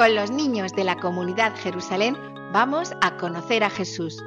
[0.00, 2.16] Con los niños de la comunidad Jerusalén,
[2.54, 4.24] vamos a conocer a Jesús.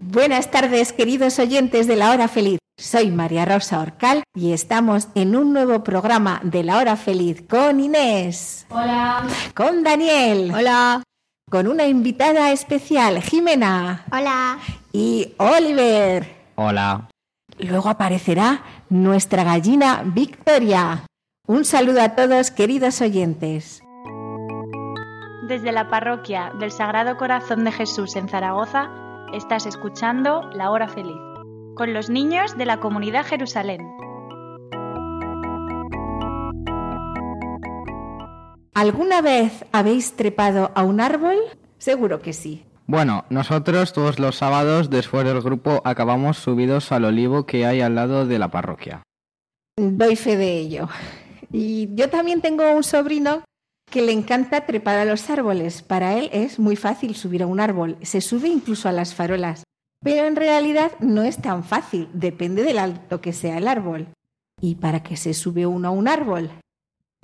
[0.00, 2.58] Buenas tardes, queridos oyentes de La Hora Feliz.
[2.76, 7.78] Soy María Rosa Orcal y estamos en un nuevo programa de La Hora Feliz con
[7.78, 8.66] Inés.
[8.68, 9.28] Hola.
[9.54, 10.52] Con Daniel.
[10.52, 11.04] Hola.
[11.48, 14.06] Con una invitada especial, Jimena.
[14.10, 14.58] Hola.
[14.92, 16.48] Y Oliver.
[16.56, 17.08] Hola.
[17.58, 21.04] Luego aparecerá nuestra gallina Victoria.
[21.46, 23.82] Un saludo a todos, queridos oyentes.
[25.46, 28.90] Desde la parroquia del Sagrado Corazón de Jesús en Zaragoza,
[29.32, 31.16] estás escuchando La Hora Feliz,
[31.74, 33.80] con los niños de la comunidad Jerusalén.
[38.74, 41.36] ¿Alguna vez habéis trepado a un árbol?
[41.78, 42.67] Seguro que sí.
[42.88, 47.94] Bueno, nosotros todos los sábados después del grupo acabamos subidos al olivo que hay al
[47.94, 49.02] lado de la parroquia.
[49.76, 50.88] Doy fe de ello.
[51.52, 53.44] Y yo también tengo un sobrino
[53.90, 55.82] que le encanta trepar a los árboles.
[55.82, 57.98] Para él es muy fácil subir a un árbol.
[58.00, 59.64] Se sube incluso a las farolas.
[60.02, 62.08] Pero en realidad no es tan fácil.
[62.14, 64.08] Depende del alto que sea el árbol.
[64.62, 66.50] ¿Y para qué se sube uno a un árbol?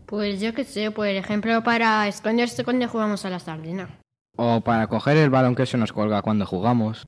[0.04, 3.88] Pues yo qué sé, por ejemplo, para esconderse cuando jugamos a la sardina.
[4.36, 7.06] O para coger el balón que se nos colga cuando jugamos.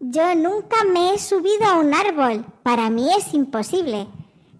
[0.00, 2.44] Yo nunca me he subido a un árbol.
[2.62, 4.08] Para mí es imposible.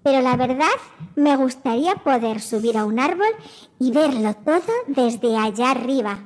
[0.03, 0.69] Pero la verdad,
[1.17, 3.31] me gustaría poder subir a un árbol
[3.79, 6.19] y verlo todo desde allá arriba.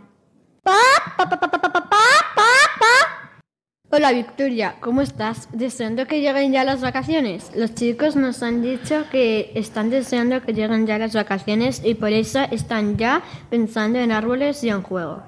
[3.96, 5.48] Hola Victoria, ¿cómo estás?
[5.52, 7.52] Deseando que lleguen ya las vacaciones.
[7.54, 12.08] Los chicos nos han dicho que están deseando que lleguen ya las vacaciones y por
[12.08, 15.22] eso están ya pensando en árboles y en juego.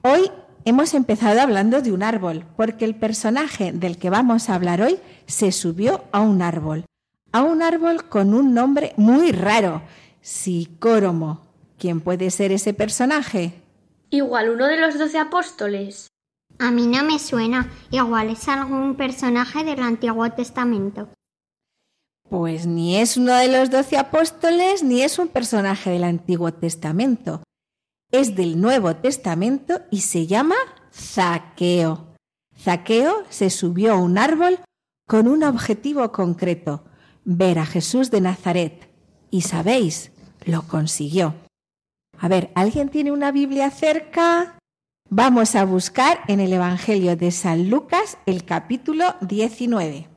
[0.00, 0.30] Hoy
[0.64, 4.98] hemos empezado hablando de un árbol, porque el personaje del que vamos a hablar hoy
[5.26, 6.86] se subió a un árbol.
[7.30, 9.82] A un árbol con un nombre muy raro,
[10.22, 11.42] Sicóromo.
[11.78, 13.52] ¿Quién puede ser ese personaje?
[14.08, 16.11] Igual uno de los doce apóstoles.
[16.58, 17.70] A mí no me suena.
[17.90, 21.08] Igual es algún personaje del Antiguo Testamento.
[22.28, 27.42] Pues ni es uno de los doce apóstoles ni es un personaje del Antiguo Testamento.
[28.10, 30.54] Es del Nuevo Testamento y se llama
[30.94, 32.14] Zaqueo.
[32.58, 34.58] Zaqueo se subió a un árbol
[35.08, 36.84] con un objetivo concreto,
[37.24, 38.88] ver a Jesús de Nazaret.
[39.30, 40.12] Y sabéis,
[40.44, 41.34] lo consiguió.
[42.18, 44.58] A ver, ¿alguien tiene una Biblia cerca?
[45.14, 50.08] Vamos a buscar en el Evangelio de San Lucas el capítulo 19.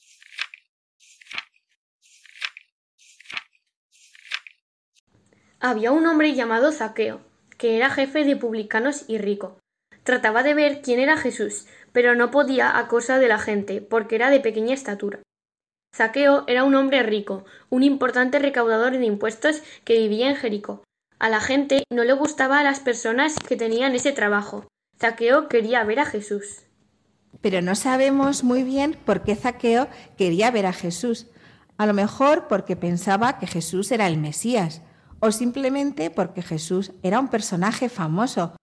[5.60, 7.20] Había un hombre llamado Zaqueo,
[7.58, 9.60] que era jefe de publicanos y rico.
[10.06, 14.16] Trataba de ver quién era Jesús, pero no podía a causa de la gente, porque
[14.16, 15.20] era de pequeña estatura.
[15.94, 20.86] Zaqueo era un hombre rico, un importante recaudador de impuestos que vivía en Jericó.
[21.20, 24.66] A la gente no le gustaba a las personas que tenían ese trabajo.
[25.00, 26.64] Zaqueo quería ver a Jesús.
[27.42, 31.28] Pero no sabemos muy bien por qué Zaqueo quería ver a Jesús.
[31.78, 34.82] A lo mejor porque pensaba que Jesús era el Mesías,
[35.20, 38.56] o simplemente porque Jesús era un personaje famoso,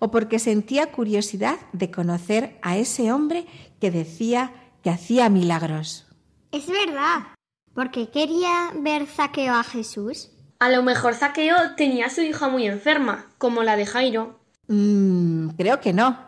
[0.00, 3.46] o porque sentía curiosidad de conocer a ese hombre
[3.80, 6.06] que decía que hacía milagros.
[6.52, 7.34] Es verdad.
[7.74, 10.30] ¿Por qué quería ver Zaqueo a Jesús?
[10.60, 14.43] A lo mejor Zaqueo tenía a su hija muy enferma, como la de Jairo.
[14.68, 16.18] Mm, creo que no.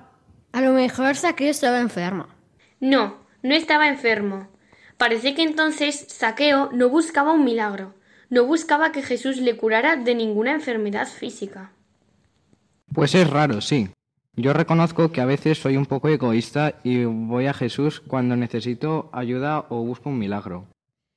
[0.53, 2.27] A lo mejor Zaqueo estaba enfermo.
[2.81, 4.49] No, no estaba enfermo.
[4.97, 7.95] Parece que entonces Zaqueo no buscaba un milagro,
[8.31, 11.73] no buscaba que Jesús le curara de ninguna enfermedad física.
[12.93, 13.91] Pues es raro, sí.
[14.35, 19.09] Yo reconozco que a veces soy un poco egoísta y voy a Jesús cuando necesito
[19.13, 20.67] ayuda o busco un milagro.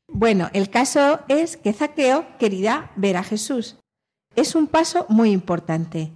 [0.07, 3.77] Bueno, el caso es que Zaqueo quería ver a Jesús.
[4.35, 6.11] es un paso muy importante.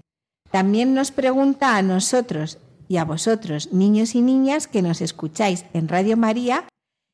[0.53, 5.87] También nos pregunta a nosotros y a vosotros, niños y niñas que nos escucháis en
[5.87, 6.67] Radio María,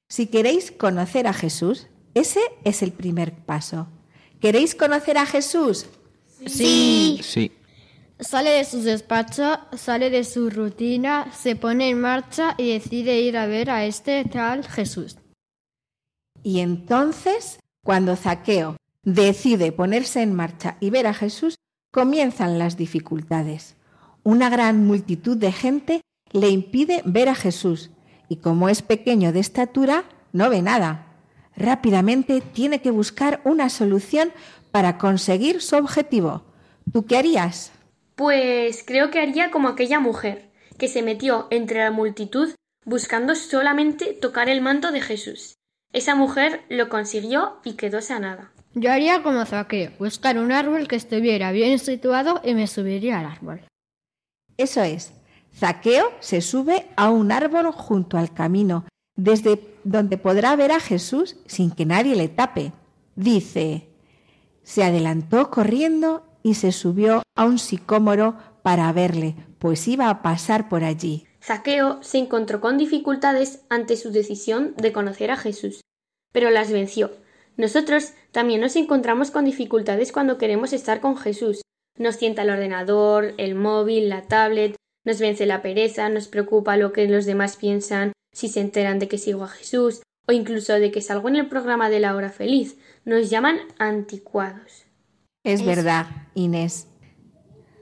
[0.09, 1.88] si queréis conocer a Jesús.
[2.13, 3.88] Ese es el primer paso.
[4.41, 5.86] ¿Queréis conocer a Jesús?
[6.47, 7.21] Sí.
[7.24, 7.53] Sí.
[8.19, 13.38] Sale de su despacho, sale de su rutina, se pone en marcha y decide ir
[13.38, 15.15] a ver a este tal Jesús.
[16.44, 21.56] Y entonces, cuando Zaqueo decide ponerse en marcha y ver a Jesús,
[21.91, 23.75] comienzan las dificultades.
[24.24, 26.01] Una gran multitud de gente
[26.31, 27.91] le impide ver a Jesús
[28.27, 31.07] y como es pequeño de estatura, no ve nada.
[31.56, 34.31] Rápidamente tiene que buscar una solución
[34.71, 36.44] para conseguir su objetivo.
[36.94, 37.71] ¿Tú qué harías?
[38.15, 42.53] Pues creo que haría como aquella mujer, que se metió entre la multitud
[42.85, 45.56] buscando solamente tocar el manto de Jesús.
[45.92, 48.51] Esa mujer lo consiguió y quedó sanada.
[48.75, 53.25] Yo haría como Zaqueo, buscar un árbol que estuviera bien situado y me subiría al
[53.25, 53.62] árbol.
[54.57, 55.13] Eso es.
[55.56, 58.86] Zaqueo se sube a un árbol junto al camino,
[59.16, 62.71] desde donde podrá ver a Jesús sin que nadie le tape.
[63.16, 63.89] Dice,
[64.63, 70.69] se adelantó corriendo y se subió a un sicómoro para verle, pues iba a pasar
[70.69, 71.25] por allí.
[71.42, 75.81] Zaqueo se encontró con dificultades ante su decisión de conocer a Jesús,
[76.31, 77.12] pero las venció.
[77.59, 81.61] Nosotros también nos encontramos con dificultades cuando queremos estar con Jesús.
[81.97, 86.94] Nos sienta el ordenador, el móvil, la tablet, nos vence la pereza, nos preocupa lo
[86.94, 90.89] que los demás piensan, si se enteran de que sigo a Jesús, o incluso de
[90.89, 92.77] que salgo en el programa de la hora feliz.
[93.03, 94.85] Nos llaman anticuados.
[95.44, 96.88] Es verdad, Inés.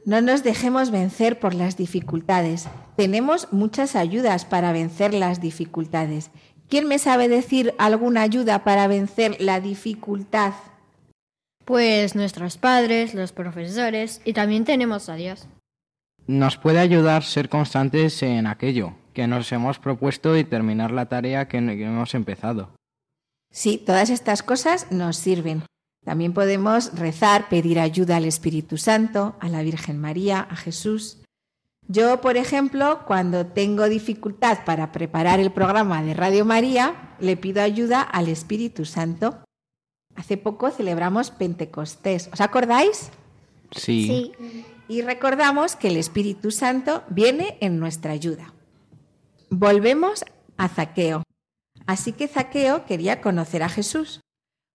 [0.05, 2.67] No nos dejemos vencer por las dificultades.
[2.95, 6.31] Tenemos muchas ayudas para vencer las dificultades.
[6.69, 10.53] ¿Quién me sabe decir alguna ayuda para vencer la dificultad?
[11.63, 15.47] Pues nuestros padres, los profesores y también tenemos a Dios.
[16.27, 21.47] Nos puede ayudar ser constantes en aquello que nos hemos propuesto y terminar la tarea
[21.47, 22.69] que hemos empezado.
[23.51, 25.63] Sí, todas estas cosas nos sirven.
[26.03, 31.23] También podemos rezar, pedir ayuda al Espíritu Santo, a la Virgen María, a Jesús.
[31.87, 37.61] Yo, por ejemplo, cuando tengo dificultad para preparar el programa de Radio María, le pido
[37.61, 39.39] ayuda al Espíritu Santo.
[40.15, 42.29] Hace poco celebramos Pentecostés.
[42.33, 43.11] ¿Os acordáis?
[43.71, 44.33] Sí.
[44.89, 48.53] Y recordamos que el Espíritu Santo viene en nuestra ayuda.
[49.49, 50.25] Volvemos
[50.57, 51.23] a Zaqueo.
[51.85, 54.19] Así que Zaqueo quería conocer a Jesús.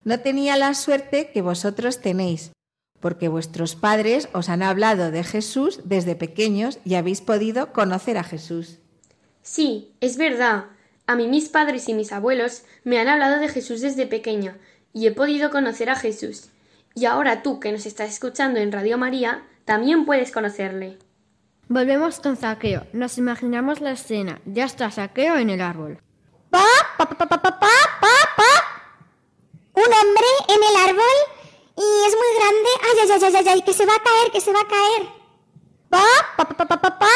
[0.04, 2.52] No tenía la suerte que vosotros tenéis,
[3.02, 8.22] porque vuestros padres os han hablado de Jesús desde pequeños y habéis podido conocer a
[8.22, 8.78] Jesús.
[9.42, 10.66] Sí, es verdad.
[11.08, 14.56] A mí mis padres y mis abuelos me han hablado de Jesús desde pequeña
[14.92, 16.50] y he podido conocer a Jesús.
[16.94, 20.98] Y ahora tú que nos estás escuchando en Radio María, también puedes conocerle.
[21.66, 22.86] Volvemos con Zaqueo.
[22.92, 24.40] Nos imaginamos la escena.
[24.44, 25.98] Ya está Zaqueo en el árbol.
[26.50, 26.64] Pa,
[26.98, 28.52] pa, pa, pa, pa, pa, pa, pa.
[29.74, 31.41] Un hombre en el árbol
[31.82, 32.70] y es muy grande.
[32.86, 35.02] Ay, ay, ay, ay, ay, que se va a caer, que se va a caer.
[35.88, 36.04] Pa,
[36.36, 37.08] pa, pa, pa, pa.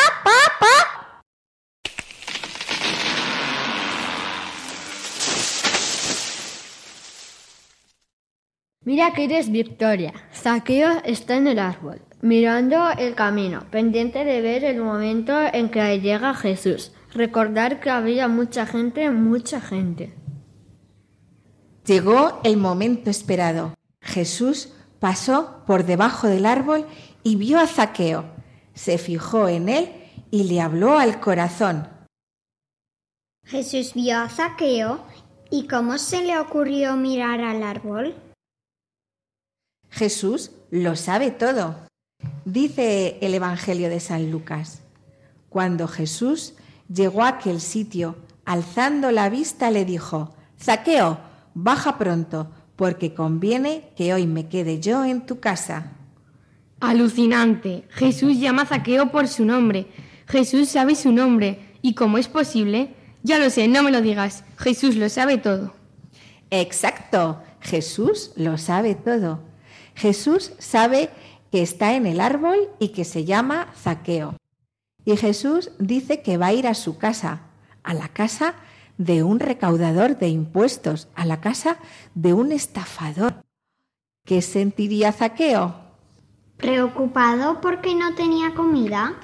[8.86, 10.12] Mira que eres Victoria.
[10.30, 16.00] Saqueo está en el árbol, mirando el camino, pendiente de ver el momento en que
[16.00, 16.92] llega Jesús.
[17.12, 20.14] Recordar que había mucha gente, mucha gente.
[21.84, 23.74] Llegó el momento esperado.
[24.06, 24.70] Jesús
[25.00, 26.86] pasó por debajo del árbol
[27.22, 28.24] y vio a Zaqueo.
[28.74, 29.92] Se fijó en él
[30.30, 31.88] y le habló al corazón.
[33.44, 35.04] Jesús vio a Zaqueo
[35.50, 38.14] y cómo se le ocurrió mirar al árbol.
[39.90, 41.76] Jesús lo sabe todo.
[42.44, 44.82] Dice el Evangelio de San Lucas.
[45.48, 46.54] Cuando Jesús
[46.88, 51.18] llegó a aquel sitio, alzando la vista le dijo, Zaqueo,
[51.54, 55.92] baja pronto, porque conviene que hoy me quede yo en tu casa.
[56.80, 57.84] Alucinante.
[57.90, 59.86] Jesús llama a Zaqueo por su nombre.
[60.26, 61.74] Jesús sabe su nombre.
[61.80, 62.94] ¿Y cómo es posible?
[63.22, 64.44] Ya lo sé, no me lo digas.
[64.58, 65.74] Jesús lo sabe todo.
[66.50, 69.40] Exacto, Jesús lo sabe todo.
[69.94, 71.10] Jesús sabe
[71.50, 74.36] que está en el árbol y que se llama Zaqueo.
[75.04, 77.42] Y Jesús dice que va a ir a su casa,
[77.82, 78.54] a la casa
[78.98, 81.78] de un recaudador de impuestos, a la casa
[82.14, 83.44] de un estafador.
[84.24, 85.74] ¿Qué sentiría Zaqueo?
[86.56, 89.14] Preocupado porque no tenía comida.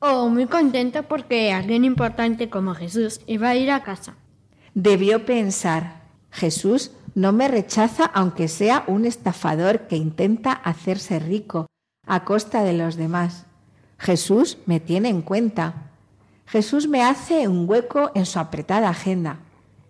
[0.00, 4.14] Oh, muy contento porque alguien importante como Jesús iba a ir a casa.
[4.74, 11.66] Debió pensar, Jesús No me rechaza aunque sea un estafador que intenta hacerse rico
[12.06, 13.46] a costa de los demás.
[13.98, 15.83] Jesús me tiene en cuenta.
[16.46, 19.38] Jesús me hace un hueco en su apretada agenda.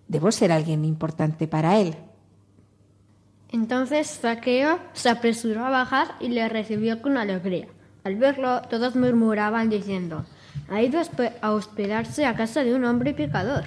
[0.09, 1.97] Debo ser alguien importante para él.
[3.51, 7.67] Entonces Zaqueo se apresuró a bajar y le recibió con alegría.
[8.05, 10.25] Al verlo, todos murmuraban diciendo,
[10.69, 13.65] ha ido a hospe- a hospedarse a casa de un hombre pecador.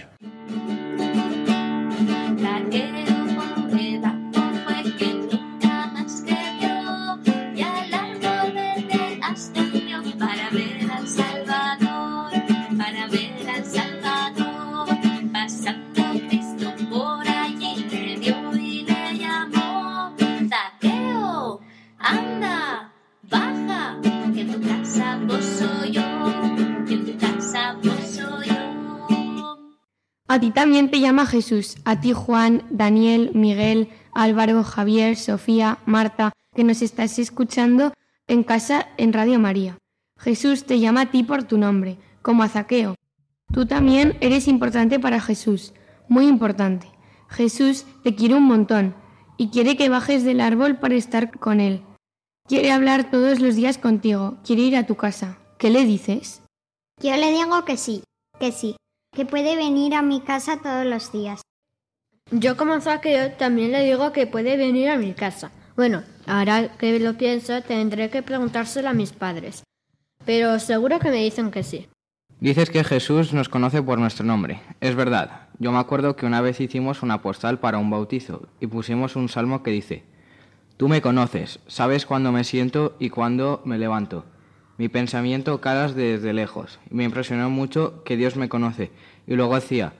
[30.37, 36.31] A ti también te llama Jesús, a ti Juan, Daniel, Miguel, Álvaro, Javier, Sofía, Marta,
[36.55, 37.91] que nos estás escuchando
[38.27, 39.79] en casa en Radio María.
[40.19, 42.93] Jesús te llama a ti por tu nombre, como a Zaqueo.
[43.51, 45.73] Tú también eres importante para Jesús,
[46.07, 46.87] muy importante.
[47.29, 48.93] Jesús te quiere un montón
[49.37, 51.81] y quiere que bajes del árbol para estar con él.
[52.47, 55.39] Quiere hablar todos los días contigo, quiere ir a tu casa.
[55.57, 56.43] ¿Qué le dices?
[57.01, 58.03] Yo le digo que sí,
[58.39, 58.75] que sí,
[59.13, 61.41] que puede venir a mi casa todos los días.
[62.31, 65.51] Yo como Zaqueo también le digo que puede venir a mi casa.
[65.75, 69.63] Bueno, ahora que lo pienso, tendré que preguntárselo a mis padres.
[70.25, 71.87] Pero seguro que me dicen que sí.
[72.39, 74.61] Dices que Jesús nos conoce por nuestro nombre.
[74.81, 75.47] Es verdad.
[75.59, 79.29] Yo me acuerdo que una vez hicimos una postal para un bautizo y pusimos un
[79.29, 80.03] salmo que dice,
[80.77, 84.25] Tú me conoces, sabes cuándo me siento y cuándo me levanto.
[84.77, 86.79] Mi pensamiento calas desde lejos.
[86.91, 88.91] Y me impresionó mucho que Dios me conoce.
[89.25, 89.93] Y luego decía,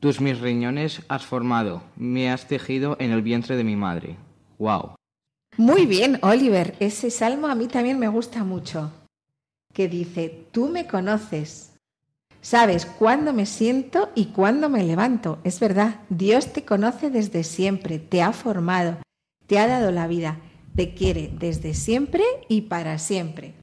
[0.00, 4.16] Tus mis riñones has formado, me has tejido en el vientre de mi madre.
[4.58, 4.94] ¡Wow!
[5.58, 6.74] Muy bien, Oliver.
[6.80, 8.90] Ese salmo a mí también me gusta mucho.
[9.74, 11.72] Que dice, tú me conoces.
[12.40, 15.38] Sabes cuándo me siento y cuándo me levanto.
[15.44, 18.96] Es verdad, Dios te conoce desde siempre, te ha formado,
[19.46, 20.40] te ha dado la vida,
[20.74, 23.61] te quiere desde siempre y para siempre.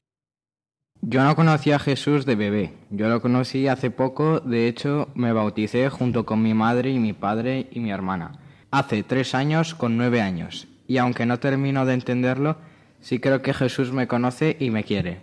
[1.02, 2.74] Yo no conocía a Jesús de bebé.
[2.90, 4.40] Yo lo conocí hace poco.
[4.40, 8.38] De hecho, me bauticé junto con mi madre y mi padre y mi hermana.
[8.70, 10.68] Hace tres años con nueve años.
[10.86, 12.58] Y aunque no termino de entenderlo,
[13.00, 15.22] sí creo que Jesús me conoce y me quiere.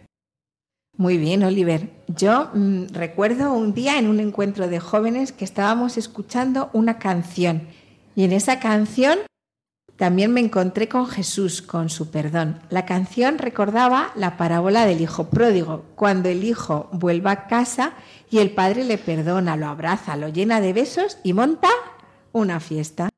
[0.98, 1.92] Muy bien, Oliver.
[2.08, 7.68] Yo mm, recuerdo un día en un encuentro de jóvenes que estábamos escuchando una canción
[8.16, 9.20] y en esa canción
[9.98, 12.60] también me encontré con Jesús, con su perdón.
[12.70, 17.94] La canción recordaba la parábola del hijo pródigo, cuando el hijo vuelve a casa
[18.30, 21.70] y el padre le perdona, lo abraza, lo llena de besos y monta
[22.32, 23.10] una fiesta.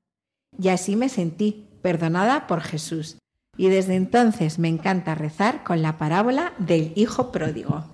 [0.58, 3.18] Y así me sentí, perdonada por Jesús.
[3.58, 7.94] Y desde entonces me encanta rezar con la parábola del hijo pródigo.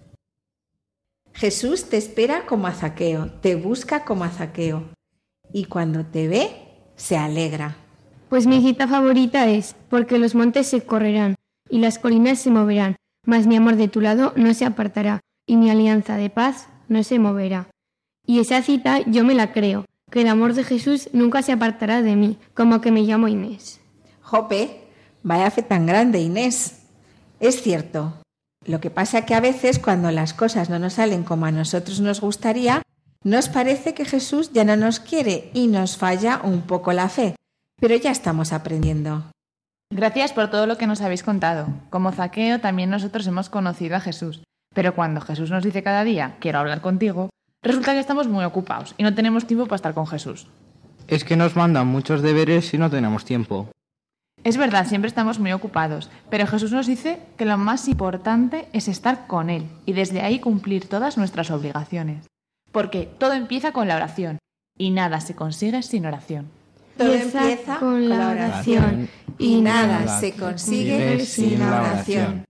[1.33, 4.89] Jesús te espera como a Zaqueo, te busca como a Zaqueo.
[5.51, 6.51] Y cuando te ve,
[6.95, 7.84] se alegra.
[8.35, 11.35] Pues mi cita favorita es, porque los montes se correrán
[11.69, 15.55] y las colinas se moverán, mas mi amor de tu lado no se apartará y
[15.55, 17.69] mi alianza de paz no se moverá.
[18.27, 22.01] Y esa cita yo me la creo, que el amor de Jesús nunca se apartará
[22.01, 23.79] de mí, como que me llamo Inés.
[24.19, 24.81] Jope,
[25.23, 26.81] vaya fe tan grande, Inés.
[27.39, 28.15] Es cierto.
[28.65, 32.01] Lo que pasa que a veces cuando las cosas no nos salen como a nosotros
[32.01, 32.81] nos gustaría,
[33.23, 37.35] nos parece que Jesús ya no nos quiere y nos falla un poco la fe.
[37.85, 39.25] Pero ya estamos aprendiendo.
[39.93, 41.67] Gracias por todo lo que nos habéis contado.
[41.91, 44.41] Como Zaqueo, también nosotros hemos conocido a Jesús.
[44.73, 47.29] Pero cuando Jesús nos dice cada día, quiero hablar contigo,
[47.61, 50.47] resulta que estamos muy ocupados y no tenemos tiempo para estar con Jesús.
[51.07, 53.69] Es que nos mandan muchos deberes y no tenemos tiempo.
[54.43, 58.87] Es verdad, siempre estamos muy ocupados, pero Jesús nos dice que lo más importante es
[58.87, 62.25] estar con Él y desde ahí cumplir todas nuestras obligaciones.
[62.71, 64.39] Porque todo empieza con la oración
[64.75, 66.49] y nada se consigue sin oración.
[66.97, 72.45] Todo empieza con la oración y nada se consigue sin la oración.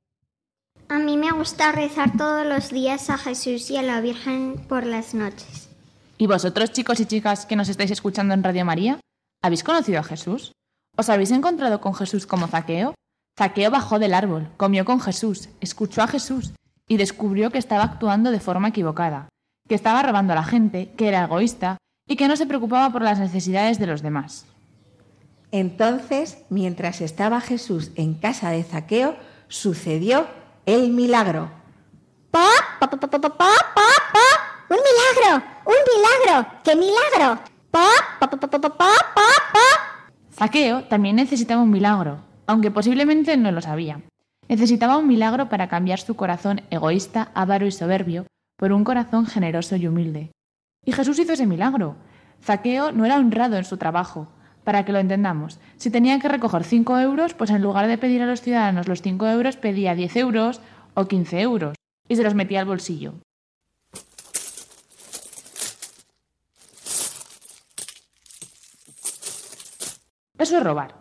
[0.88, 4.86] A mí me gusta rezar todos los días a Jesús y a la Virgen por
[4.86, 5.70] las noches.
[6.18, 9.00] ¿Y vosotros, chicos y chicas que nos estáis escuchando en Radio María,
[9.42, 10.52] habéis conocido a Jesús?
[10.96, 12.94] ¿Os habéis encontrado con Jesús como Zaqueo?
[13.38, 16.54] Zaqueo bajó del árbol, comió con Jesús, escuchó a Jesús
[16.88, 19.28] y descubrió que estaba actuando de forma equivocada,
[19.68, 23.02] que estaba robando a la gente, que era egoísta y que no se preocupaba por
[23.02, 24.46] las necesidades de los demás.
[25.52, 29.16] Entonces, mientras estaba Jesús en casa de Zaqueo,
[29.48, 30.28] sucedió
[30.66, 31.50] el milagro.
[32.32, 32.48] ¡Pa!
[32.80, 34.28] ¡Pa, pa, pa, pa, pa, pa, pa!
[34.70, 35.46] ¡Un milagro!
[35.66, 36.50] ¡Un milagro!
[36.64, 37.42] ¡Qué milagro!
[37.72, 37.88] ¡Pa!
[38.20, 40.12] ¡Pa, pa, pa, pa, pa, pa, pa, pa!
[40.34, 44.02] Zaqueo también necesitaba un milagro, aunque posiblemente no lo sabía.
[44.50, 48.26] Necesitaba un milagro para cambiar su corazón egoísta, avaro y soberbio
[48.58, 50.32] por un corazón generoso y humilde.
[50.86, 51.98] Y Jesús hizo ese milagro.
[52.42, 54.30] Zaqueo no era honrado en su trabajo.
[54.64, 58.22] Para que lo entendamos, si tenía que recoger 5 euros, pues en lugar de pedir
[58.22, 60.62] a los ciudadanos los 5 euros, pedía 10 euros
[60.96, 61.76] o 15 euros
[62.08, 63.14] y se los metía al bolsillo.
[70.38, 70.96] Eso es robar.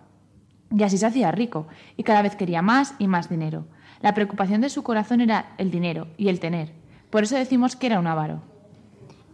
[0.71, 3.67] Y así se hacía rico, y cada vez quería más y más dinero.
[4.01, 6.73] La preocupación de su corazón era el dinero y el tener.
[7.11, 8.54] Por eso decimos que era un avaro.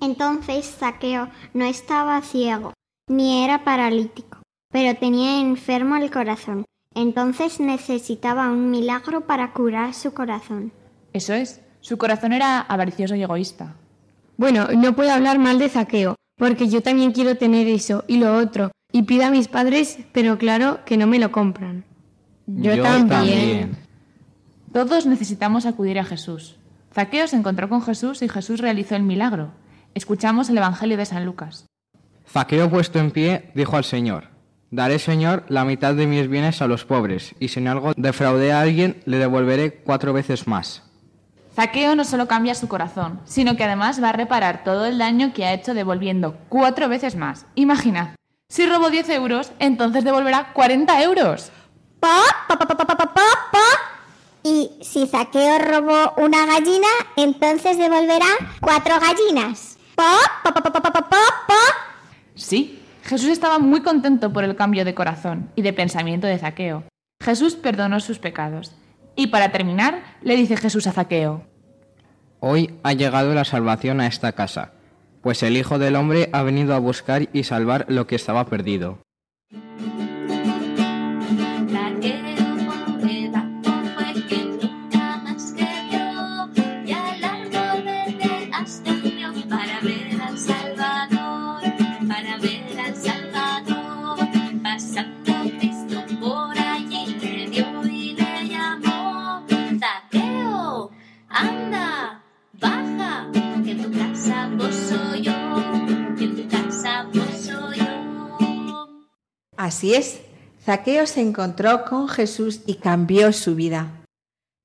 [0.01, 2.73] Entonces Zaqueo no estaba ciego,
[3.09, 4.39] ni era paralítico,
[4.71, 6.65] pero tenía enfermo el corazón.
[6.95, 10.73] Entonces necesitaba un milagro para curar su corazón.
[11.13, 13.77] Eso es, su corazón era avaricioso y egoísta.
[14.37, 18.37] Bueno, no puedo hablar mal de Zaqueo, porque yo también quiero tener eso y lo
[18.37, 21.85] otro, y pido a mis padres, pero claro que no me lo compran.
[22.47, 23.77] Yo también.
[24.73, 26.57] Todos necesitamos acudir a Jesús.
[26.93, 29.53] Zaqueo se encontró con Jesús y Jesús realizó el milagro.
[29.95, 31.67] Escuchamos el Evangelio de San Lucas.
[32.29, 34.29] Zaqueo puesto en pie dijo al Señor,
[34.71, 38.53] Daré, Señor, la mitad de mis bienes a los pobres, y si en algo defraude
[38.53, 40.85] a alguien, le devolveré cuatro veces más.
[41.57, 45.33] Zaqueo no solo cambia su corazón, sino que además va a reparar todo el daño
[45.33, 47.47] que ha hecho devolviendo cuatro veces más.
[47.57, 48.15] Imagina,
[48.49, 51.51] si robó 10 euros, entonces devolverá 40 euros.
[51.99, 53.59] Pa, pa, pa, pa, pa, pa, pa,
[54.45, 58.27] Y si Zaqueo robó una gallina, entonces devolverá
[58.61, 59.70] cuatro gallinas.
[62.35, 66.85] Sí, Jesús estaba muy contento por el cambio de corazón y de pensamiento de Zaqueo.
[67.23, 68.73] Jesús perdonó sus pecados.
[69.17, 71.45] Y para terminar, le dice Jesús a Zaqueo,
[72.43, 74.73] Hoy ha llegado la salvación a esta casa,
[75.21, 78.99] pues el Hijo del Hombre ha venido a buscar y salvar lo que estaba perdido.
[109.61, 110.23] Así es,
[110.65, 114.07] Zaqueo se encontró con Jesús y cambió su vida.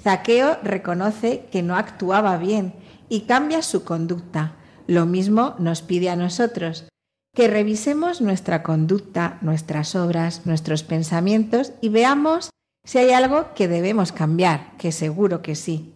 [0.01, 2.73] Zaqueo reconoce que no actuaba bien
[3.09, 4.55] y cambia su conducta.
[4.87, 6.87] Lo mismo nos pide a nosotros,
[7.35, 12.49] que revisemos nuestra conducta, nuestras obras, nuestros pensamientos y veamos
[12.85, 15.93] si hay algo que debemos cambiar, que seguro que sí.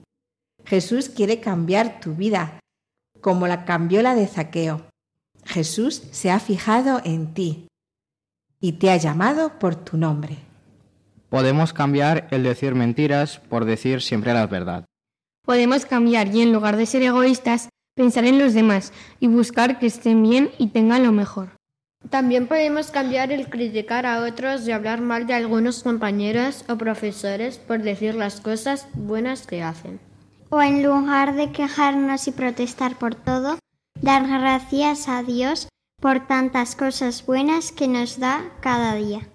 [0.65, 2.59] Jesús quiere cambiar tu vida,
[3.21, 4.81] como la cambió la de Zaqueo.
[5.45, 7.68] Jesús se ha fijado en ti
[8.61, 10.37] y te ha llamado por tu nombre.
[11.29, 14.85] Podemos cambiar el decir mentiras por decir siempre la verdad.
[15.45, 19.87] Podemos cambiar y en lugar de ser egoístas, pensar en los demás y buscar que
[19.87, 21.49] estén bien y tengan lo mejor.
[22.09, 27.57] También podemos cambiar el criticar a otros y hablar mal de algunos compañeros o profesores
[27.57, 29.99] por decir las cosas buenas que hacen.
[30.49, 33.59] O en lugar de quejarnos y protestar por todo,
[34.01, 35.67] dar gracias a Dios
[35.99, 39.27] por tantas cosas buenas que nos da cada día.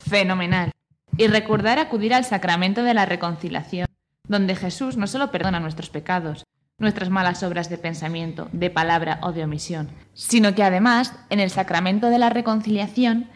[0.00, 0.70] Fenomenal.
[1.16, 3.86] Y recordar acudir al sacramento de la reconciliación,
[4.26, 6.44] donde Jesús no solo perdona nuestros pecados,
[6.78, 11.50] nuestras malas obras de pensamiento, de palabra o de omisión, sino que además en el
[11.50, 13.30] sacramento de la reconciliación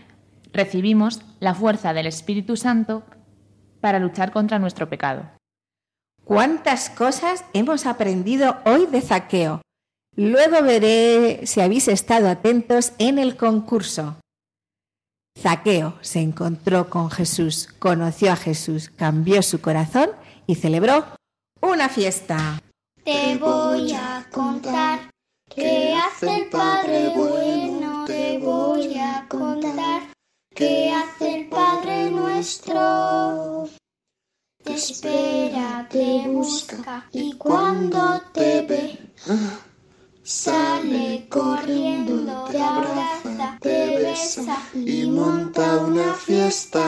[0.53, 3.05] recibimos la fuerza del Espíritu Santo
[3.81, 5.31] para luchar contra nuestro pecado.
[6.25, 9.63] ¿Cuántas cosas hemos aprendido hoy de Zaqueo?
[10.19, 14.17] Luego veré si habéis estado atentos en el concurso.
[15.39, 20.11] Zaqueo se encontró con Jesús, conoció a Jesús, cambió su corazón
[20.49, 21.05] y celebró
[21.63, 22.61] una fiesta.
[23.05, 25.09] Te voy a contar
[25.55, 28.05] qué hace el Padre bueno.
[28.05, 30.03] Te voy a contar
[30.53, 33.69] qué hace el Padre nuestro.
[34.65, 38.99] Te espera, te busca y cuando te ve,
[40.29, 46.85] sale corriendo, te abraza, te besa y monta una fiesta.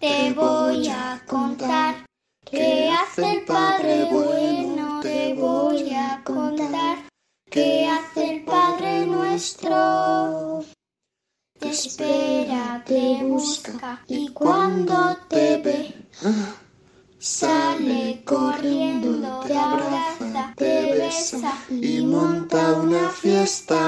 [0.00, 1.94] Te voy a contar
[2.44, 4.98] qué hace el Padre bueno.
[5.00, 6.98] Te voy a contar
[7.48, 10.71] qué hace el Padre nuestro.
[11.72, 15.94] Espera, te busca y cuando te ve,
[17.18, 23.78] Sale corriendo, te abraza, te besa y monta una fiesta.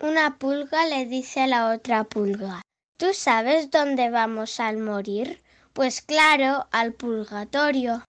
[0.00, 2.62] Una pulga le dice a la otra pulga,
[2.96, 5.43] ¿tú sabes dónde vamos al morir?
[5.74, 8.04] Pues claro, al purgatorio.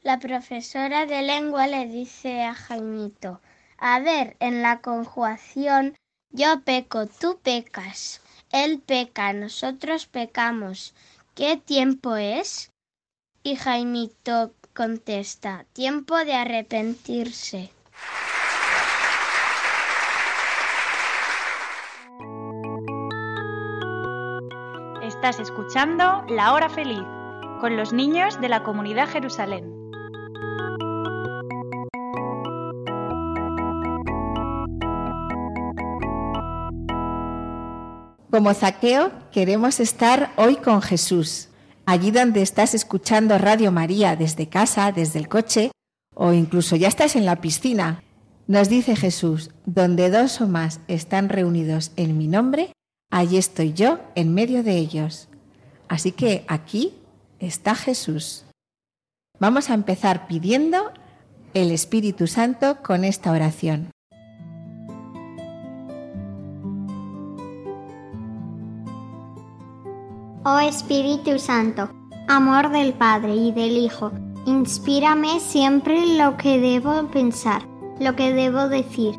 [0.00, 3.42] La profesora de lengua le dice a Jaimito,
[3.76, 5.94] a ver, en la conjugación,
[6.30, 10.94] yo peco, tú pecas, él peca, nosotros pecamos.
[11.34, 12.70] ¿Qué tiempo es?
[13.42, 17.70] Y Jaimito contesta, tiempo de arrepentirse.
[25.24, 27.02] Estás escuchando La Hora Feliz
[27.58, 29.64] con los niños de la comunidad Jerusalén.
[38.30, 41.48] Como Zaqueo, queremos estar hoy con Jesús.
[41.86, 45.70] Allí donde estás escuchando Radio María desde casa, desde el coche,
[46.14, 48.02] o incluso ya estás en la piscina.
[48.46, 52.74] Nos dice Jesús, donde dos o más están reunidos en mi nombre,
[53.14, 55.28] allí estoy yo en medio de ellos.
[55.88, 56.94] Así que aquí
[57.38, 58.44] está Jesús.
[59.38, 60.90] Vamos a empezar pidiendo
[61.54, 63.90] el Espíritu Santo con esta oración.
[70.44, 71.90] Oh Espíritu Santo,
[72.26, 74.10] amor del Padre y del Hijo,
[74.44, 77.62] inspírame siempre lo que debo pensar,
[78.00, 79.14] lo que debo decir,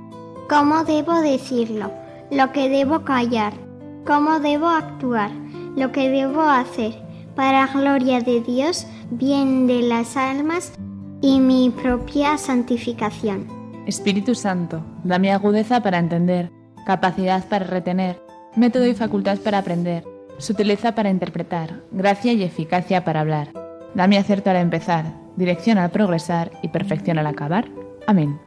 [0.49, 1.91] cómo debo decirlo,
[2.29, 3.64] lo que debo callar,
[4.05, 5.31] cómo debo actuar,
[5.75, 6.93] lo que debo hacer,
[7.35, 10.73] para gloria de Dios, bien de las almas
[11.21, 13.47] y mi propia santificación.
[13.85, 16.51] Espíritu Santo, dame agudeza para entender,
[16.85, 18.21] capacidad para retener,
[18.55, 20.03] método y facultad para aprender,
[20.37, 23.49] sutileza para interpretar, gracia y eficacia para hablar.
[23.93, 27.69] Dame acierto al empezar, dirección al progresar y perfección al acabar.
[28.07, 28.39] Amén.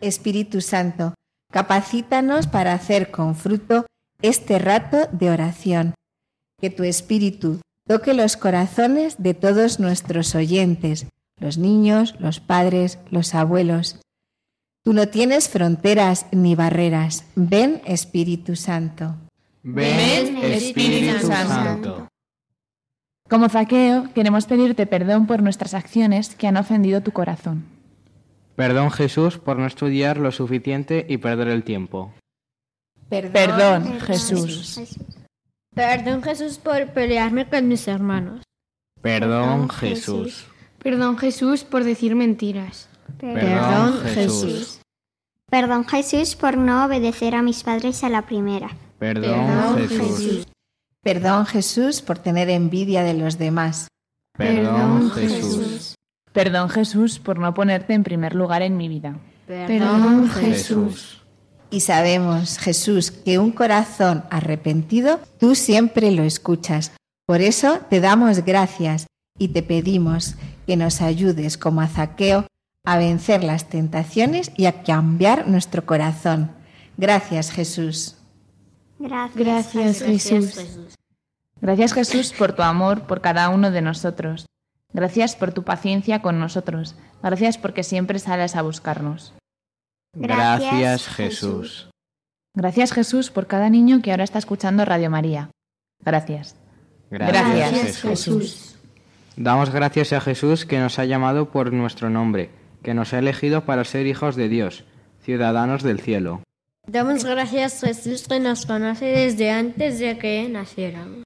[0.00, 1.14] Espíritu Santo,
[1.52, 3.86] capacítanos para hacer con fruto
[4.22, 5.94] este rato de oración.
[6.60, 11.06] Que tu Espíritu toque los corazones de todos nuestros oyentes,
[11.38, 14.00] los niños, los padres, los abuelos.
[14.84, 17.24] Tú no tienes fronteras ni barreras.
[17.34, 19.16] Ven, Espíritu Santo.
[19.62, 22.08] Ven, Espíritu Santo.
[23.28, 27.64] Como Zaqueo, queremos pedirte perdón por nuestras acciones que han ofendido tu corazón.
[28.60, 32.12] Perdón Jesús por no estudiar lo suficiente y perder el tiempo.
[33.08, 34.78] Perdón, Jesús.
[35.74, 38.42] Perdón Jesús por pelearme con mis hermanos.
[39.00, 40.46] Perdón Jesús.
[40.78, 42.90] Perdón Jesús por decir mentiras.
[43.18, 44.82] Perdón Jesús.
[45.50, 48.76] Perdón Jesús por no obedecer a mis padres a la primera.
[48.98, 50.48] Perdón Jesús.
[51.02, 53.88] Perdón Jesús por tener envidia de los demás.
[54.36, 55.79] Perdón Jesús.
[56.32, 59.18] Perdón Jesús por no ponerte en primer lugar en mi vida.
[59.46, 61.22] Perdón Jesús.
[61.70, 66.92] Y sabemos, Jesús, que un corazón arrepentido tú siempre lo escuchas.
[67.26, 69.06] Por eso te damos gracias
[69.38, 70.34] y te pedimos
[70.66, 72.46] que nos ayudes como a Zaqueo
[72.84, 76.50] a vencer las tentaciones y a cambiar nuestro corazón.
[76.96, 78.16] Gracias, Jesús.
[78.98, 79.36] Gracias.
[79.36, 80.96] Gracias Jesús.
[81.60, 84.46] Gracias Jesús por tu amor por cada uno de nosotros.
[84.92, 86.96] Gracias por tu paciencia con nosotros.
[87.22, 89.34] Gracias porque siempre sales a buscarnos.
[90.14, 91.90] Gracias Jesús.
[92.54, 95.50] Gracias Jesús por cada niño que ahora está escuchando Radio María.
[96.04, 96.56] Gracias.
[97.10, 98.76] Gracias, Jesús.
[99.36, 102.50] Damos gracias a Jesús que nos ha llamado por nuestro nombre,
[102.82, 104.84] que nos ha elegido para ser hijos de Dios,
[105.22, 106.42] ciudadanos del cielo.
[106.86, 111.22] Damos gracias a Jesús que nos conoce desde antes de que naciéramos.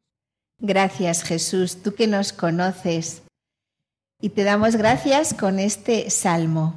[0.61, 3.24] Gracias, Jesús, tú que nos conoces.
[4.25, 6.73] Y te damos gracias con este salmo.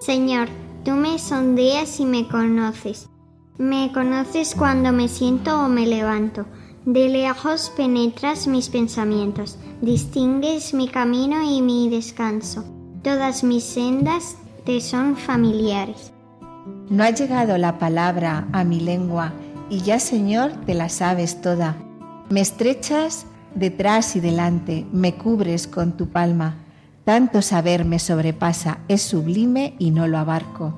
[0.00, 0.48] Señor,
[0.82, 3.10] tú me sondeas y me conoces.
[3.58, 6.46] Me conoces cuando me siento o me levanto.
[6.86, 12.64] De lejos penetras mis pensamientos, distingues mi camino y mi descanso.
[13.02, 16.12] Todas mis sendas te son familiares.
[16.88, 19.32] No ha llegado la palabra a mi lengua
[19.68, 21.76] y ya, Señor, te la sabes toda.
[22.28, 26.56] Me estrechas detrás y delante, me cubres con tu palma.
[27.04, 30.74] Tanto saber me sobrepasa, es sublime y no lo abarco.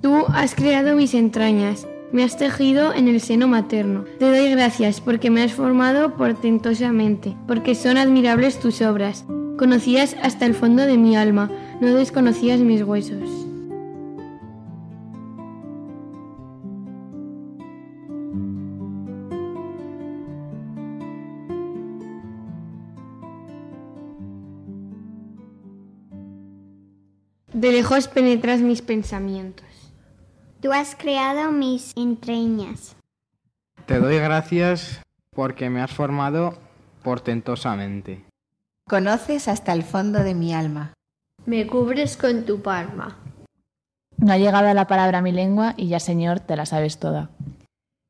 [0.00, 4.04] Tú has creado mis entrañas, me has tejido en el seno materno.
[4.20, 9.24] Te doy gracias porque me has formado portentosamente, porque son admirables tus obras.
[9.58, 13.48] Conocías hasta el fondo de mi alma, no desconocías mis huesos.
[27.52, 29.66] De lejos penetras mis pensamientos.
[30.60, 32.96] Tú has creado mis entrañas.
[33.86, 35.00] Te doy gracias
[35.34, 36.58] porque me has formado
[37.02, 38.24] portentosamente.
[38.88, 40.92] Conoces hasta el fondo de mi alma.
[41.48, 43.16] Me cubres con tu palma.
[44.18, 47.30] No ha llegado la palabra a mi lengua y ya, Señor, te la sabes toda.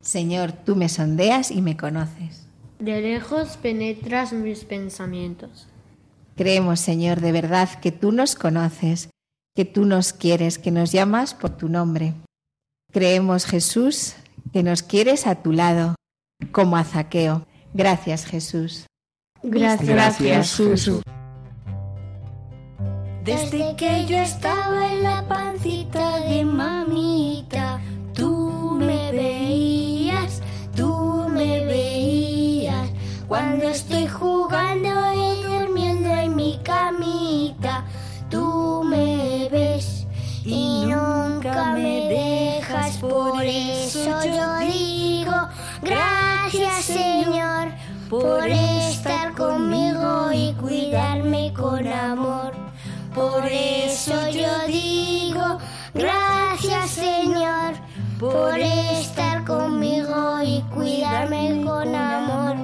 [0.03, 2.49] Señor, tú me sondeas y me conoces.
[2.81, 5.69] De lejos penetras mis pensamientos.
[6.35, 9.09] Creemos, Señor, de verdad que tú nos conoces,
[9.55, 12.15] que tú nos quieres, que nos llamas por tu nombre.
[12.93, 14.17] Creemos, Jesús,
[14.53, 15.95] que nos quieres a tu lado,
[16.51, 17.47] como a Zaqueo.
[17.73, 18.87] Gracias, Jesús.
[19.45, 21.03] Gracias, Gracias, Jesús.
[23.29, 27.79] Desde que yo estaba en la pancita de mamita,
[28.15, 30.41] tú me veías,
[30.75, 32.89] tú me veías.
[33.29, 34.38] Cuando estoy jugando
[58.19, 62.57] por estar conmigo y cuidarme con amor.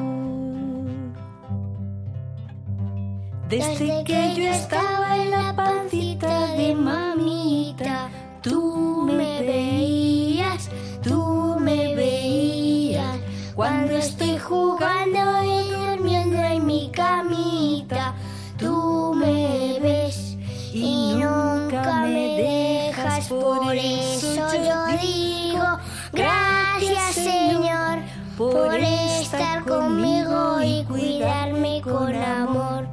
[3.49, 8.09] Desde que yo estaba en la pancita de mamita,
[8.43, 10.69] tú me veías,
[11.03, 13.19] tú me veías.
[13.55, 18.15] Cuando estoy jugando y durmiendo en mi camita,
[18.59, 20.37] tú me ves
[20.73, 23.29] y nunca me dejas.
[23.29, 23.94] Por eso
[30.95, 32.87] cuidarme con amor.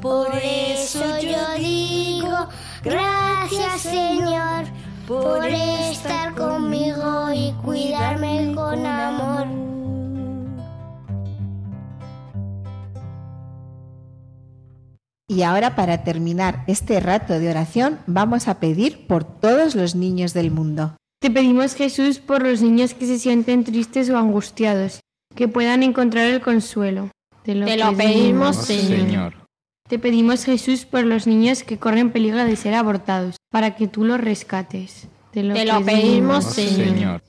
[0.00, 2.48] Por eso yo digo,
[2.82, 4.64] gracias Señor,
[5.06, 9.46] por estar conmigo y cuidarme con amor.
[15.28, 20.34] Y ahora para terminar este rato de oración vamos a pedir por todos los niños
[20.34, 20.96] del mundo.
[21.20, 25.00] Te pedimos, Jesús, por los niños que se sienten tristes o angustiados,
[25.34, 27.10] que puedan encontrar el consuelo.
[27.44, 29.34] Te lo pedimos, Señor.
[29.86, 34.04] Te pedimos, Jesús, por los niños que corren peligro de ser abortados, para que tú
[34.04, 35.08] los rescates.
[35.30, 35.54] Te lo
[35.84, 37.22] pedimos, Señor.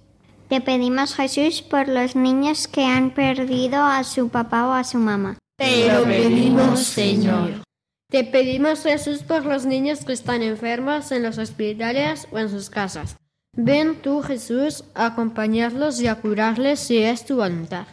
[0.48, 5.00] Te pedimos, Jesús, por los niños que han perdido a su papá o a su
[5.00, 5.38] mamá.
[5.58, 7.64] Te lo pedimos, Señor.
[8.10, 12.70] Te pedimos, Jesús, por los niños que están enfermos en los hospitales o en sus
[12.70, 13.18] casas.
[13.58, 17.86] Ven tú, Jesús, a acompañarlos y a curarles si es tu voluntad.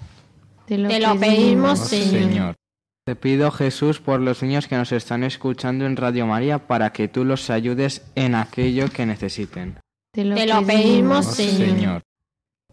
[0.72, 2.56] Te lo, Te lo pedimos, Señor.
[3.04, 7.08] Te pido, Jesús, por los niños que nos están escuchando en Radio María, para que
[7.08, 9.78] tú los ayudes en aquello que necesiten.
[10.12, 12.00] Te lo, Te lo pedimos, Señor.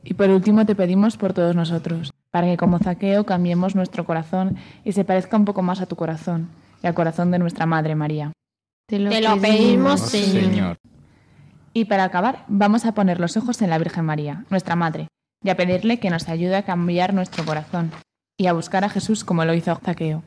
[0.01, 4.55] Y por último te pedimos por todos nosotros, para que como Zaqueo cambiemos nuestro corazón
[4.85, 6.47] y se parezca un poco más a tu corazón
[6.81, 8.31] y al corazón de nuestra Madre María.
[8.87, 10.77] Te lo, Te lo pedimos, Señor.
[11.73, 15.09] Y para acabar, vamos a poner los ojos en la Virgen María, nuestra Madre,
[15.43, 17.91] y a pedirle que nos ayude a cambiar nuestro corazón
[18.37, 20.23] y a buscar a Jesús como lo hizo Zaqueo.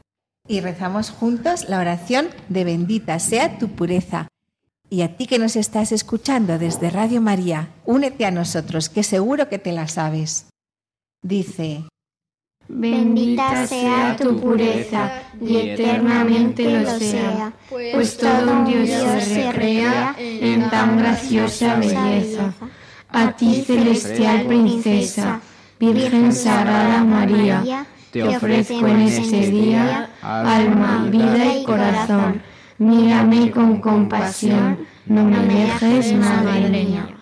[0.48, 4.29] Y rezamos juntos la oración de bendita sea tu pureza.
[4.90, 9.48] Y a ti que nos estás escuchando desde Radio María, únete a nosotros, que seguro
[9.48, 10.48] que te la sabes.
[11.22, 11.85] Dice,
[12.68, 20.70] Bendita sea tu pureza y eternamente lo sea, pues todo un Dios se recrea en
[20.70, 22.55] tan graciosa belleza.
[23.12, 25.40] A ti, celestial princesa,
[25.79, 32.42] Virgen Sagrada María, Te ofrezco en este día alma, vida y corazón.
[32.79, 37.21] Mírame con compasión, no me dejes, Madre mía.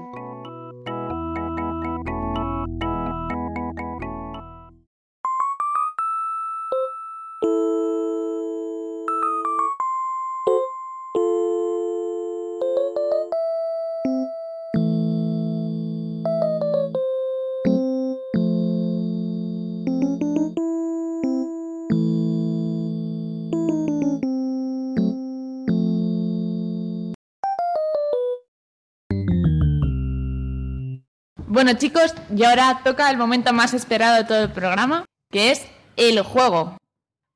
[31.71, 35.65] Bueno chicos, y ahora toca el momento más esperado de todo el programa, que es
[35.95, 36.75] el juego.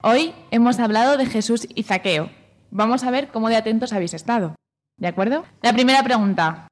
[0.04, 2.30] Hoy hemos hablado de Jesús y Zaqueo.
[2.69, 4.54] Vamos a ver cómo de atentos habéis estado.
[4.98, 5.45] ¿De acuerdo?
[5.62, 6.67] La primera pregunta.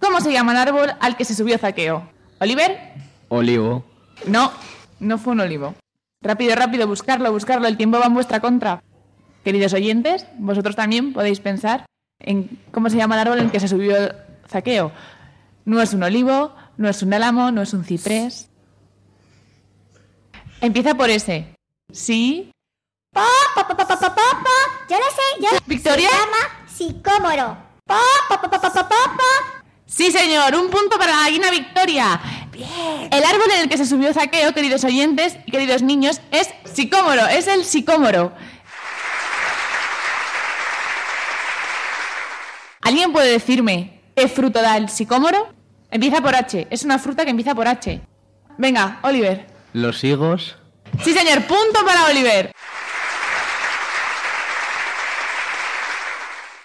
[0.00, 2.10] ¿Cómo se llama el árbol al que se subió Zaqueo?
[2.40, 2.76] ¿Oliver?
[3.28, 3.84] Olivo.
[4.26, 4.50] No,
[4.98, 5.76] no fue un olivo.
[6.20, 7.68] Rápido, rápido, buscarlo, buscarlo.
[7.68, 8.82] El tiempo va en vuestra contra.
[9.44, 11.86] Queridos oyentes, vosotros también podéis pensar
[12.18, 13.94] en cómo se llama el árbol en que se subió
[14.48, 14.90] Zaqueo.
[15.64, 18.48] No es un olivo, no es un álamo, no es un ciprés.
[20.60, 21.54] Empieza por ese.
[21.92, 22.50] ¿Sí?
[23.12, 24.86] Pa, pa, pa, pa, pa, pa, pa, pa.
[24.88, 26.08] Yo lo sé, yo ¿Victoria?
[26.08, 27.56] Se llama sicómoro.
[27.86, 29.62] Pa, pa, pa, pa, pa, pa, pa, pa.
[29.86, 32.20] Sí, señor, un punto para la gallina Victoria.
[32.50, 33.08] Bien.
[33.10, 37.26] El árbol en el que se subió Zaqueo, queridos oyentes y queridos niños, es sicómoro,
[37.26, 38.32] es el sicómoro.
[42.82, 45.55] ¿Alguien puede decirme qué fruto da el sicómoro?
[45.96, 48.02] Empieza por H, es una fruta que empieza por H.
[48.58, 49.46] Venga, Oliver.
[49.72, 50.54] Los higos.
[51.02, 52.52] Sí, señor, punto para Oliver.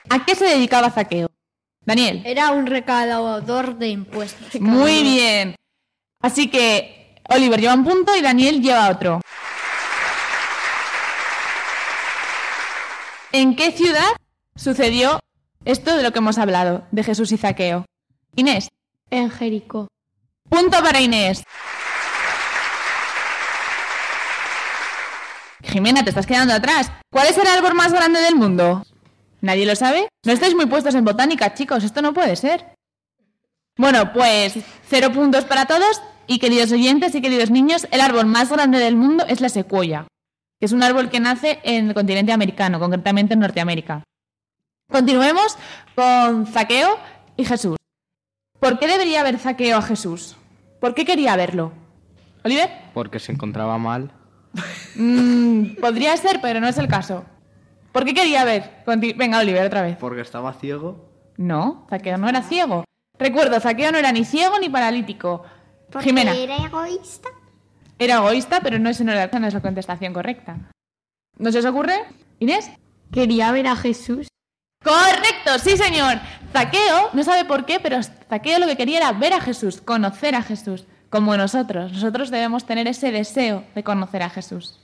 [0.10, 1.30] ¿A qué se dedicaba Zaqueo?
[1.86, 2.22] Daniel.
[2.26, 4.60] Era un recaudador de impuestos.
[4.60, 5.56] Muy bien.
[6.22, 9.22] Así que Oliver lleva un punto y Daniel lleva otro.
[13.32, 14.12] ¿En qué ciudad
[14.58, 15.22] sucedió
[15.64, 17.86] esto de lo que hemos hablado, de Jesús y Zaqueo?
[18.36, 18.68] Inés.
[19.12, 19.88] En Jericó.
[20.50, 21.44] Punto para Inés.
[25.64, 26.92] Jimena, te estás quedando atrás.
[27.12, 28.84] ¿Cuál es el árbol más grande del mundo?
[29.42, 30.08] ¿Nadie lo sabe?
[30.26, 31.84] No estáis muy puestos en botánica, chicos.
[31.84, 32.74] Esto no puede ser.
[33.78, 34.56] Bueno, pues
[34.88, 36.02] cero puntos para todos.
[36.28, 40.08] Y queridos oyentes y queridos niños, el árbol más grande del mundo es la secuoya,
[40.60, 44.04] que es un árbol que nace en el continente americano, concretamente en Norteamérica.
[44.90, 45.58] Continuemos
[45.96, 46.98] con Zaqueo
[47.36, 47.81] y Jesús.
[48.62, 50.38] ¿Por qué debería ver Zaqueo a Jesús?
[50.80, 51.74] ¿Por qué quería verlo?
[52.46, 52.70] ¿Oliver?
[52.94, 54.12] Porque se encontraba mal.
[54.96, 57.26] Mm, podría ser, pero no es el caso.
[57.92, 58.84] ¿Por qué quería ver?
[58.86, 59.98] Conti- Venga, Oliver, otra vez.
[59.98, 61.10] Porque estaba ciego.
[61.38, 62.84] No, Zaqueo no era ciego.
[63.18, 65.44] Recuerdo, Zaqueo no era ni ciego ni paralítico.
[65.92, 66.34] Porque Jimena.
[66.36, 67.30] era egoísta.
[68.00, 70.70] Era egoísta, pero no es, no era- esa no es la contestación correcta.
[71.38, 71.96] ¿No se os ocurre?
[72.40, 72.70] Inés.
[73.12, 74.28] Quería ver a Jesús.
[74.84, 76.20] Correcto, sí señor.
[76.52, 80.36] Zaqueo, no sabe por qué, pero Zaqueo lo que quería era ver a Jesús, conocer
[80.36, 81.92] a Jesús, como nosotros.
[81.94, 84.80] Nosotros debemos tener ese deseo de conocer a Jesús.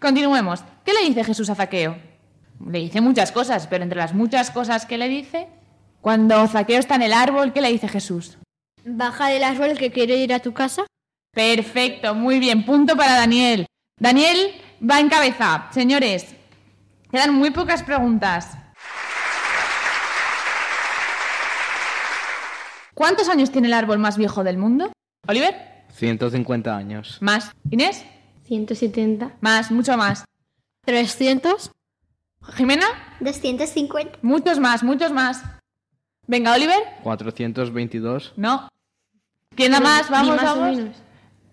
[0.00, 0.64] Continuemos.
[0.84, 1.96] ¿Qué le dice Jesús a Zaqueo?
[2.66, 5.48] Le dice muchas cosas, pero entre las muchas cosas que le dice,
[6.00, 8.38] cuando Zaqueo está en el árbol, ¿qué le dice Jesús?
[8.84, 10.86] Baja del árbol que quiere ir a tu casa.
[11.32, 12.64] Perfecto, muy bien.
[12.64, 13.66] Punto para Daniel.
[14.00, 14.52] Daniel
[14.88, 15.68] va en cabeza.
[15.70, 16.34] Señores,
[17.10, 18.56] quedan muy pocas preguntas.
[22.94, 24.92] ¿Cuántos años tiene el árbol más viejo del mundo?
[25.26, 27.18] Oliver, 150 años.
[27.20, 27.52] más.
[27.70, 28.04] Inés,
[28.44, 29.32] 170.
[29.40, 30.24] más, mucho más.
[30.84, 31.70] 300.
[32.54, 32.86] Jimena,
[33.20, 34.18] 250.
[34.22, 35.42] muchos más, muchos más.
[36.26, 38.34] Venga, Oliver, 422.
[38.36, 38.68] no.
[39.54, 40.08] ¿Quién da más?
[40.08, 40.96] Vamos, más vamos.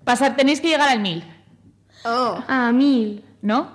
[0.05, 1.01] Pasar, tenéis que llegar al
[2.05, 2.43] mil.
[2.47, 3.23] Ah, mil.
[3.41, 3.71] ¿No?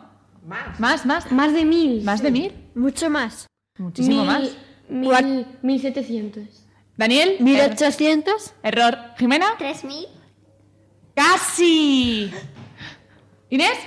[0.46, 0.78] Más.
[0.80, 1.32] Más, más.
[1.32, 2.02] Más de mil.
[2.04, 2.52] ¿Más de mil?
[2.74, 3.46] Mucho más.
[3.78, 4.42] Muchísimo Mil- más.
[5.24, 6.44] Mil, mil setecientos.
[6.96, 8.52] Daniel, 1800.
[8.62, 8.98] Error.
[9.18, 9.56] ¿Jimena?
[9.58, 10.06] 3000.
[11.14, 12.32] ¡Casi!
[13.50, 13.78] ¿Inés?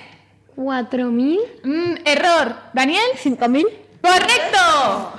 [0.55, 1.39] Cuatro mil.
[1.63, 2.55] Mm, error.
[2.73, 3.03] ¿Daniel?
[3.17, 3.65] 5000.
[4.01, 5.13] ¡Correcto!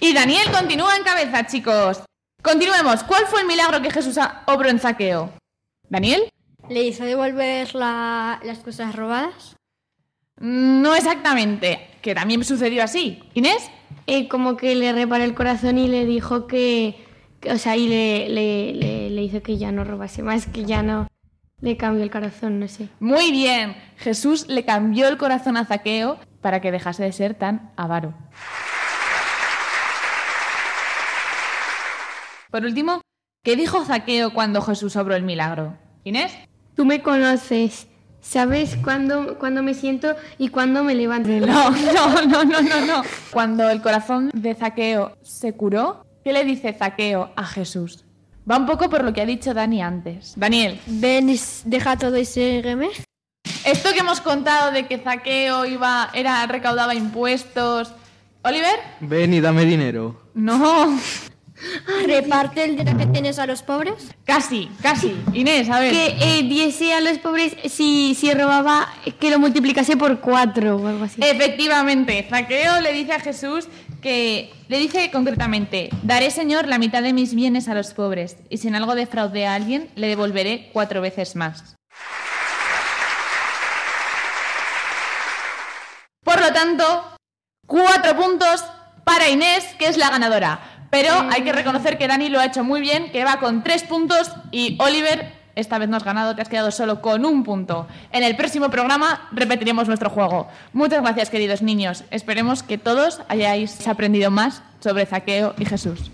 [0.00, 2.02] Y Daniel continúa en cabeza, chicos.
[2.42, 3.02] Continuemos.
[3.04, 5.32] ¿Cuál fue el milagro que Jesús obró en Zaqueo?
[5.88, 6.22] ¿Daniel?
[6.68, 9.56] Le hizo devolver la- las cosas robadas.
[10.40, 13.22] No exactamente, que también sucedió así.
[13.34, 13.70] ¿Inés?
[14.06, 17.04] Eh, como que le reparó el corazón y le dijo que,
[17.40, 20.64] que- o sea, y le, le, le, le hizo que ya no robase más, que
[20.64, 21.08] ya no
[21.60, 22.88] le cambió el corazón, no sé.
[23.00, 23.76] Muy bien.
[23.96, 28.14] Jesús le cambió el corazón a Zaqueo para que dejase de ser tan avaro.
[32.50, 33.02] Por último,
[33.44, 35.76] ¿qué dijo Zaqueo cuando Jesús obró el milagro?
[36.04, 36.32] Inés.
[36.74, 37.88] Tú me conoces.
[38.20, 41.28] Sabes cuándo, cuándo me siento y cuándo me levanto.
[41.46, 43.02] No, no, no, no, no, no.
[43.30, 48.04] Cuando el corazón de Zaqueo se curó, ¿qué le dice Zaqueo a Jesús?
[48.50, 50.32] Va un poco por lo que ha dicho Dani antes.
[50.36, 50.80] Daniel.
[50.86, 51.34] Ven,
[51.66, 52.88] deja todo y sígueme.
[53.64, 57.92] Esto que hemos contado de que Zaqueo iba, era, recaudaba impuestos.
[58.42, 58.80] ¿Oliver?
[59.00, 60.22] Ven y dame dinero.
[60.32, 60.98] No.
[62.06, 64.14] ¿Reparte el dinero que tienes a los pobres?
[64.24, 65.16] Casi, casi.
[65.32, 65.92] Inés, a ver.
[65.92, 68.88] Que eh, diese a los pobres, si, si robaba,
[69.18, 71.20] que lo multiplicase por cuatro o algo así.
[71.22, 73.68] Efectivamente, Zaqueo le dice a Jesús
[74.00, 78.58] que le dice concretamente, daré Señor la mitad de mis bienes a los pobres, y
[78.58, 81.74] si en algo defraude a alguien, le devolveré cuatro veces más.
[86.22, 87.16] Por lo tanto,
[87.66, 88.62] cuatro puntos
[89.04, 90.60] para Inés, que es la ganadora.
[90.90, 93.82] Pero hay que reconocer que Dani lo ha hecho muy bien, que va con tres
[93.84, 97.88] puntos y Oliver, esta vez no has ganado, te has quedado solo con un punto.
[98.12, 100.48] En el próximo programa repetiremos nuestro juego.
[100.72, 102.04] Muchas gracias, queridos niños.
[102.10, 106.10] Esperemos que todos hayáis aprendido más sobre Zaqueo y Jesús.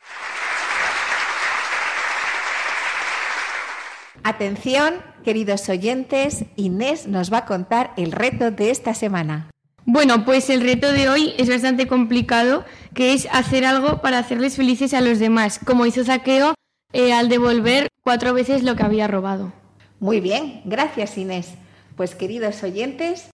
[4.26, 9.50] Atención, queridos oyentes, Inés nos va a contar el reto de esta semana.
[9.86, 12.64] Bueno, pues el reto de hoy es bastante complicado,
[12.94, 16.54] que es hacer algo para hacerles felices a los demás, como hizo Zaqueo
[16.92, 19.52] eh, al devolver cuatro veces lo que había robado.
[20.00, 21.54] Muy bien, gracias Inés.
[21.96, 23.30] Pues queridos oyentes,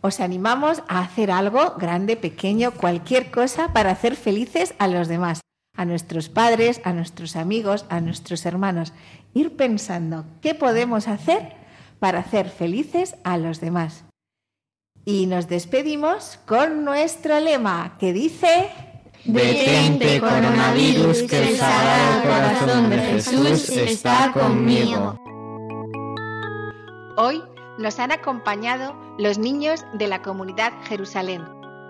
[0.00, 5.40] os animamos a hacer algo grande, pequeño, cualquier cosa para hacer felices a los demás,
[5.76, 8.94] a nuestros padres, a nuestros amigos, a nuestros hermanos.
[9.34, 11.52] Ir pensando qué podemos hacer
[11.98, 14.04] para hacer felices a los demás.
[15.04, 18.70] Y nos despedimos con nuestro lema que dice...
[19.24, 25.14] Detente, coronavirus, que el sagrado corazón de Jesús está conmigo.
[27.18, 27.42] Hoy
[27.78, 31.44] nos han acompañado los niños de la comunidad Jerusalén.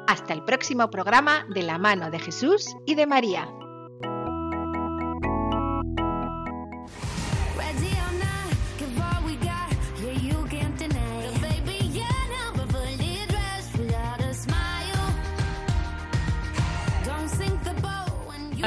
[0.09, 3.49] Hasta el próximo programa de la mano de Jesús y de María.